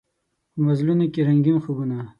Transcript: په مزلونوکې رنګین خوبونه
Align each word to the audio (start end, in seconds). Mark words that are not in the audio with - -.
په 0.53 0.59
مزلونوکې 0.67 1.25
رنګین 1.27 1.57
خوبونه 1.63 1.97